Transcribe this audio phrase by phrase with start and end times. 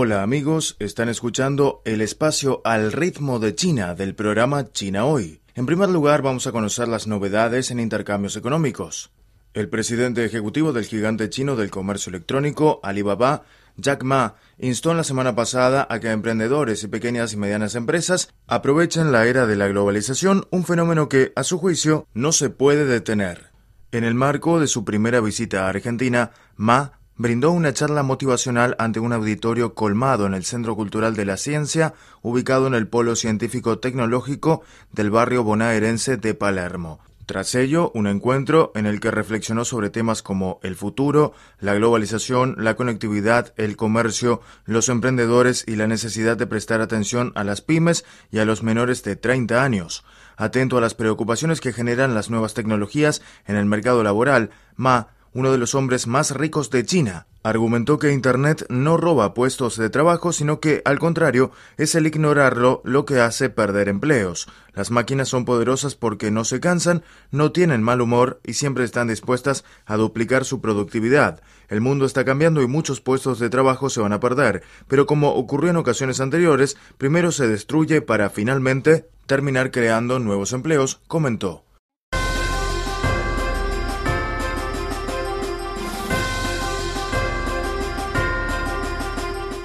[0.00, 5.40] Hola amigos, están escuchando el espacio al ritmo de China del programa China Hoy.
[5.56, 9.10] En primer lugar vamos a conocer las novedades en intercambios económicos.
[9.54, 13.42] El presidente ejecutivo del gigante chino del comercio electrónico, Alibaba,
[13.76, 18.32] Jack Ma, instó en la semana pasada a que emprendedores y pequeñas y medianas empresas
[18.46, 22.84] aprovechen la era de la globalización, un fenómeno que, a su juicio, no se puede
[22.84, 23.50] detener.
[23.90, 29.00] En el marco de su primera visita a Argentina, Ma brindó una charla motivacional ante
[29.00, 33.80] un auditorio colmado en el Centro Cultural de la Ciencia, ubicado en el Polo Científico
[33.80, 34.62] Tecnológico
[34.92, 37.00] del barrio bonaerense de Palermo.
[37.26, 42.54] Tras ello, un encuentro en el que reflexionó sobre temas como el futuro, la globalización,
[42.56, 48.06] la conectividad, el comercio, los emprendedores y la necesidad de prestar atención a las pymes
[48.30, 50.04] y a los menores de 30 años.
[50.38, 55.52] Atento a las preocupaciones que generan las nuevas tecnologías en el mercado laboral, Ma uno
[55.52, 60.32] de los hombres más ricos de China, argumentó que Internet no roba puestos de trabajo,
[60.32, 64.48] sino que, al contrario, es el ignorarlo lo que hace perder empleos.
[64.74, 69.08] Las máquinas son poderosas porque no se cansan, no tienen mal humor y siempre están
[69.08, 71.40] dispuestas a duplicar su productividad.
[71.68, 75.34] El mundo está cambiando y muchos puestos de trabajo se van a perder, pero como
[75.34, 81.67] ocurrió en ocasiones anteriores, primero se destruye para finalmente terminar creando nuevos empleos, comentó.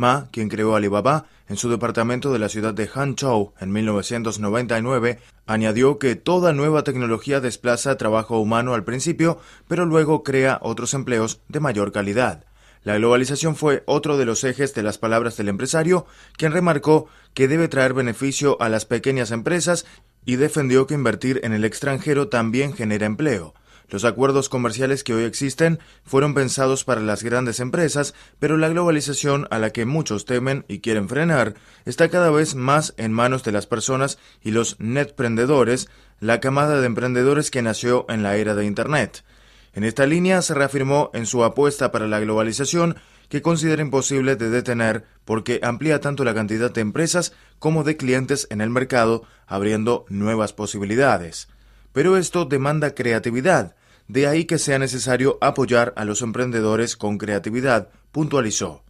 [0.00, 5.98] Ma, quien creó Alibaba en su departamento de la ciudad de Hangzhou en 1999, añadió
[5.98, 9.38] que toda nueva tecnología desplaza trabajo humano al principio,
[9.68, 12.46] pero luego crea otros empleos de mayor calidad.
[12.82, 16.06] La globalización fue otro de los ejes de las palabras del empresario,
[16.38, 19.84] quien remarcó que debe traer beneficio a las pequeñas empresas
[20.24, 23.52] y defendió que invertir en el extranjero también genera empleo.
[23.90, 29.48] Los acuerdos comerciales que hoy existen fueron pensados para las grandes empresas, pero la globalización
[29.50, 33.50] a la que muchos temen y quieren frenar está cada vez más en manos de
[33.50, 35.88] las personas y los netprendedores,
[36.20, 39.24] la camada de emprendedores que nació en la era de Internet.
[39.72, 42.96] En esta línea se reafirmó en su apuesta para la globalización
[43.28, 48.46] que considera imposible de detener porque amplía tanto la cantidad de empresas como de clientes
[48.50, 51.48] en el mercado, abriendo nuevas posibilidades.
[51.92, 53.74] Pero esto demanda creatividad,
[54.12, 58.82] de ahí que sea necesario apoyar a los emprendedores con creatividad, puntualizó.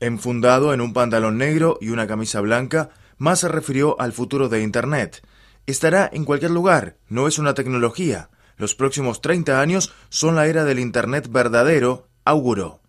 [0.00, 4.62] Enfundado en un pantalón negro y una camisa blanca, más se refirió al futuro de
[4.62, 5.24] Internet.
[5.66, 8.30] Estará en cualquier lugar, no es una tecnología.
[8.56, 12.80] Los próximos 30 años son la era del Internet verdadero, auguró.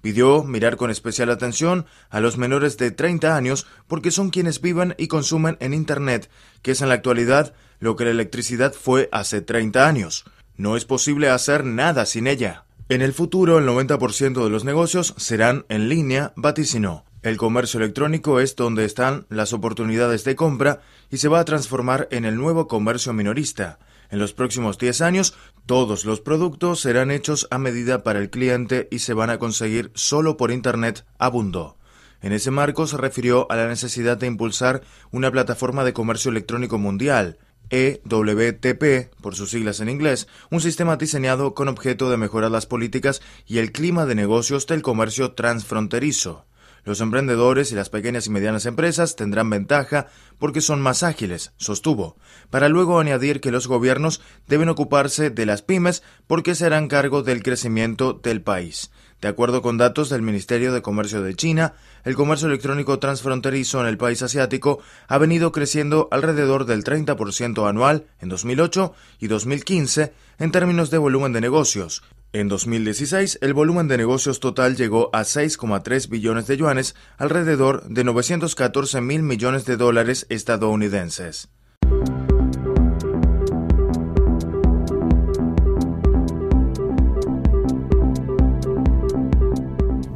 [0.00, 4.94] Pidió mirar con especial atención a los menores de 30 años porque son quienes viven
[4.96, 6.30] y consumen en Internet,
[6.62, 10.24] que es en la actualidad lo que la electricidad fue hace 30 años.
[10.62, 12.66] No es posible hacer nada sin ella.
[12.88, 17.04] En el futuro, el 90% de los negocios serán en línea, vaticinó.
[17.22, 20.78] El comercio electrónico es donde están las oportunidades de compra
[21.10, 23.80] y se va a transformar en el nuevo comercio minorista.
[24.08, 25.34] En los próximos 10 años,
[25.66, 29.90] todos los productos serán hechos a medida para el cliente y se van a conseguir
[29.94, 31.76] solo por Internet, abundó.
[32.20, 36.78] En ese marco se refirió a la necesidad de impulsar una plataforma de comercio electrónico
[36.78, 37.38] mundial,
[37.72, 43.22] EWTP, por sus siglas en inglés, un sistema diseñado con objeto de mejorar las políticas
[43.46, 46.44] y el clima de negocios del comercio transfronterizo.
[46.84, 50.08] Los emprendedores y las pequeñas y medianas empresas tendrán ventaja
[50.38, 52.16] porque son más ágiles, sostuvo,
[52.50, 57.22] para luego añadir que los gobiernos deben ocuparse de las pymes porque se harán cargo
[57.22, 58.90] del crecimiento del país.
[59.20, 63.86] De acuerdo con datos del Ministerio de Comercio de China, el comercio electrónico transfronterizo en
[63.86, 70.50] el país asiático ha venido creciendo alrededor del 30% anual en 2008 y 2015 en
[70.50, 72.02] términos de volumen de negocios.
[72.34, 78.04] En 2016, el volumen de negocios total llegó a 6,3 billones de yuanes, alrededor de
[78.04, 81.50] 914 mil millones de dólares estadounidenses.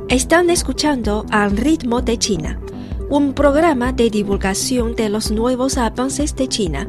[0.09, 2.59] Están escuchando Al ritmo de China,
[3.11, 6.89] un programa de divulgación de los nuevos avances de China,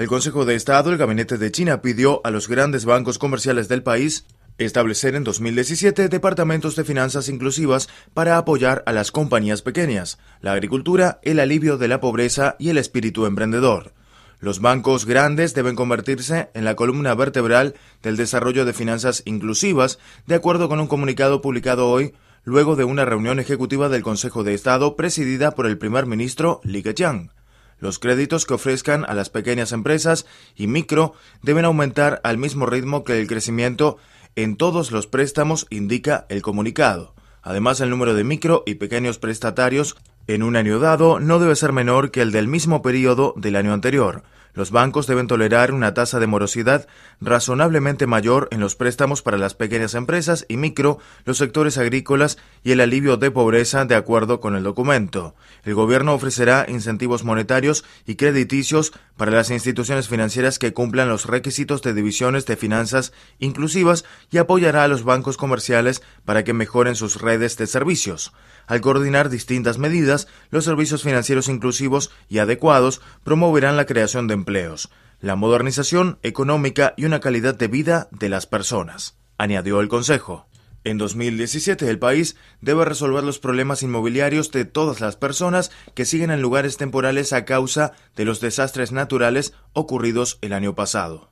[0.00, 3.82] El Consejo de Estado, el Gabinete de China, pidió a los grandes bancos comerciales del
[3.82, 4.24] país
[4.56, 11.20] establecer en 2017 departamentos de finanzas inclusivas para apoyar a las compañías pequeñas, la agricultura,
[11.22, 13.92] el alivio de la pobreza y el espíritu emprendedor.
[14.38, 20.34] Los bancos grandes deben convertirse en la columna vertebral del desarrollo de finanzas inclusivas, de
[20.34, 24.96] acuerdo con un comunicado publicado hoy, luego de una reunión ejecutiva del Consejo de Estado
[24.96, 27.32] presidida por el primer ministro Li Keqiang.
[27.80, 33.02] Los créditos que ofrezcan a las pequeñas empresas y micro deben aumentar al mismo ritmo
[33.04, 33.98] que el crecimiento
[34.36, 37.14] en todos los préstamos, indica el comunicado.
[37.42, 39.96] Además, el número de micro y pequeños prestatarios
[40.26, 43.72] en un año dado no debe ser menor que el del mismo periodo del año
[43.72, 44.22] anterior.
[44.52, 46.88] Los bancos deben tolerar una tasa de morosidad
[47.20, 52.72] razonablemente mayor en los préstamos para las pequeñas empresas y micro, los sectores agrícolas y
[52.72, 55.34] el alivio de pobreza de acuerdo con el documento.
[55.64, 61.82] El gobierno ofrecerá incentivos monetarios y crediticios para las instituciones financieras que cumplan los requisitos
[61.82, 67.20] de divisiones de finanzas inclusivas y apoyará a los bancos comerciales para que mejoren sus
[67.20, 68.32] redes de servicios.
[68.66, 74.90] Al coordinar distintas medidas, los servicios financieros inclusivos y adecuados promoverán la creación de empleos,
[75.20, 80.46] la modernización económica y una calidad de vida de las personas, añadió el Consejo.
[80.82, 86.30] En 2017 el país debe resolver los problemas inmobiliarios de todas las personas que siguen
[86.30, 91.30] en lugares temporales a causa de los desastres naturales ocurridos el año pasado.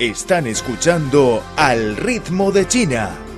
[0.00, 3.10] Están escuchando Al ritmo de China,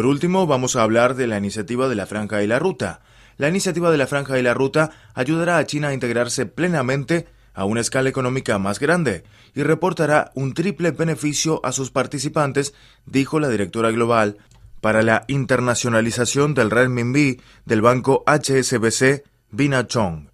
[0.00, 3.02] Por último, vamos a hablar de la iniciativa de la Franja y la Ruta.
[3.36, 7.66] La iniciativa de la Franja y la Ruta ayudará a China a integrarse plenamente a
[7.66, 9.24] una escala económica más grande
[9.54, 12.72] y reportará un triple beneficio a sus participantes,
[13.04, 14.38] dijo la directora global
[14.80, 20.30] para la internacionalización del renminbi del banco HSBC, Bina Chong.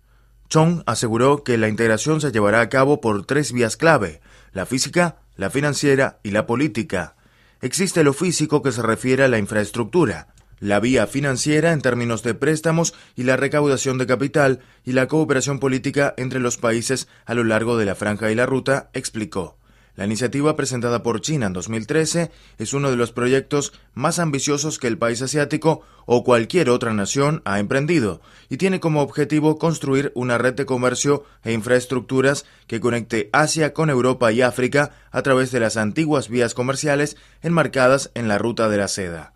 [0.48, 4.20] Chong aseguró que la integración se llevará a cabo por tres vías clave,
[4.52, 7.15] la física, la financiera y la política.
[7.60, 10.28] Existe lo físico que se refiere a la infraestructura,
[10.60, 15.58] la vía financiera en términos de préstamos y la recaudación de capital y la cooperación
[15.58, 19.56] política entre los países a lo largo de la franja y la ruta, explicó.
[19.96, 24.88] La iniciativa presentada por China en 2013 es uno de los proyectos más ambiciosos que
[24.88, 30.36] el país asiático o cualquier otra nación ha emprendido y tiene como objetivo construir una
[30.36, 35.60] red de comercio e infraestructuras que conecte Asia con Europa y África a través de
[35.60, 39.35] las antiguas vías comerciales enmarcadas en la ruta de la seda.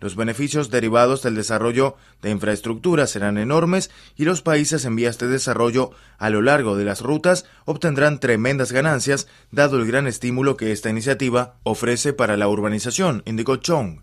[0.00, 5.28] Los beneficios derivados del desarrollo de infraestructura serán enormes y los países en vías de
[5.28, 10.72] desarrollo a lo largo de las rutas obtendrán tremendas ganancias dado el gran estímulo que
[10.72, 14.00] esta iniciativa ofrece para la urbanización, indicó Chong.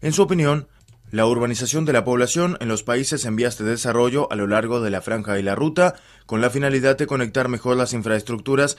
[0.00, 0.68] En su opinión,
[1.10, 4.80] la urbanización de la población en los países en vías de desarrollo a lo largo
[4.80, 8.76] de la franja y la ruta, con la finalidad de conectar mejor las infraestructuras,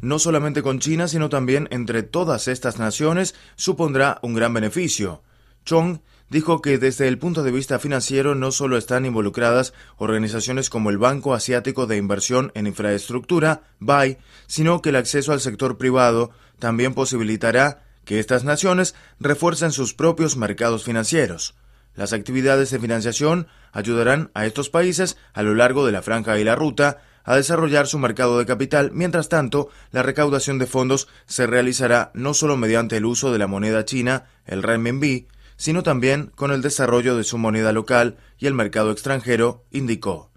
[0.00, 5.22] no solamente con China, sino también entre todas estas naciones, supondrá un gran beneficio.
[5.64, 10.90] Chong dijo que desde el punto de vista financiero no solo están involucradas organizaciones como
[10.90, 16.30] el Banco Asiático de Inversión en Infraestructura, BAI, sino que el acceso al sector privado
[16.58, 21.54] también posibilitará que estas naciones refuercen sus propios mercados financieros.
[21.94, 26.44] Las actividades de financiación ayudarán a estos países a lo largo de la franja y
[26.44, 28.90] la ruta a desarrollar su mercado de capital.
[28.92, 33.46] Mientras tanto, la recaudación de fondos se realizará no solo mediante el uso de la
[33.46, 38.54] moneda china, el renminbi, sino también con el desarrollo de su moneda local y el
[38.54, 40.30] mercado extranjero, indicó.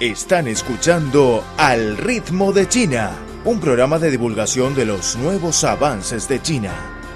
[0.00, 3.12] Están escuchando Al ritmo de China,
[3.44, 6.72] un programa de divulgación de los nuevos avances de China,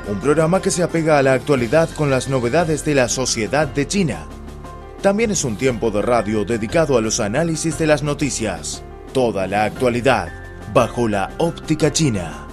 [0.08, 3.86] un programa que se apega a la actualidad con las novedades de la sociedad de
[3.86, 4.26] China.
[5.02, 9.64] También es un tiempo de radio dedicado a los análisis de las noticias Toda la
[9.64, 10.28] actualidad
[10.72, 12.48] bajo la óptica china.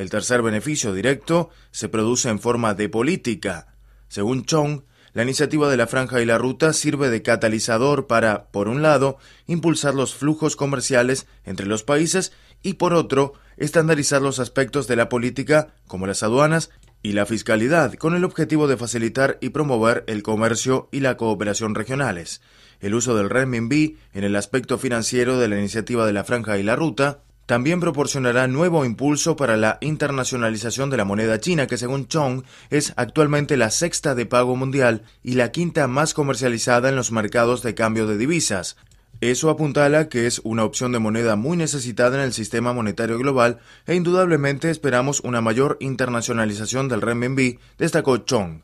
[0.00, 3.74] El tercer beneficio directo se produce en forma de política.
[4.08, 8.68] Según Chong, la iniciativa de la Franja y la Ruta sirve de catalizador para, por
[8.68, 14.86] un lado, impulsar los flujos comerciales entre los países y, por otro, estandarizar los aspectos
[14.86, 16.70] de la política, como las aduanas
[17.02, 21.74] y la fiscalidad, con el objetivo de facilitar y promover el comercio y la cooperación
[21.74, 22.40] regionales.
[22.80, 26.62] El uso del renminbi en el aspecto financiero de la iniciativa de la Franja y
[26.62, 32.06] la Ruta también proporcionará nuevo impulso para la internacionalización de la moneda china, que según
[32.06, 37.10] Chong es actualmente la sexta de pago mundial y la quinta más comercializada en los
[37.10, 38.76] mercados de cambio de divisas.
[39.20, 43.58] Eso apuntala que es una opción de moneda muy necesitada en el sistema monetario global
[43.84, 48.62] e indudablemente esperamos una mayor internacionalización del renminbi, destacó Chong.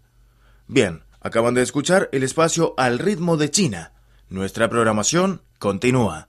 [0.68, 3.94] Bien, acaban de escuchar el espacio al ritmo de China.
[4.28, 6.28] Nuestra programación continúa.